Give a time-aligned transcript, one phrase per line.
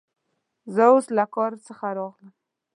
[0.73, 2.33] زه اوس له کار څخه راغلم.